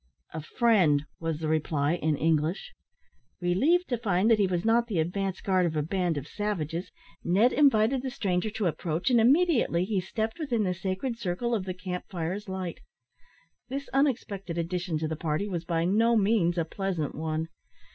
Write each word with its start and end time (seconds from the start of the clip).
"A 0.33 0.41
friend," 0.41 1.05
was 1.19 1.37
the 1.37 1.47
reply, 1.47 1.93
in 1.93 2.17
English. 2.17 2.73
Relieved 3.39 3.87
to 3.89 3.99
find 3.99 4.31
that 4.31 4.39
he 4.39 4.47
was 4.47 4.65
not 4.65 4.87
the 4.87 4.97
advance 4.97 5.41
guard 5.41 5.67
of 5.67 5.75
a 5.75 5.83
band 5.83 6.17
of 6.17 6.27
savages, 6.27 6.91
Ned 7.23 7.53
invited 7.53 8.01
the 8.01 8.09
stranger 8.09 8.49
to 8.49 8.65
approach, 8.65 9.11
and 9.11 9.21
immediately 9.21 9.85
he 9.85 10.01
stepped 10.01 10.39
within 10.39 10.63
the 10.63 10.73
sacred 10.73 11.19
circle 11.19 11.53
of 11.53 11.65
the 11.65 11.75
camp 11.75 12.05
fire's 12.09 12.49
light. 12.49 12.79
This 13.69 13.89
unexpected 13.93 14.57
addition 14.57 14.97
to 14.97 15.07
the 15.07 15.15
party 15.15 15.47
was 15.47 15.65
by 15.65 15.85
no 15.85 16.15
means 16.17 16.57
a 16.57 16.65
pleasant 16.65 17.13
one. 17.13 17.49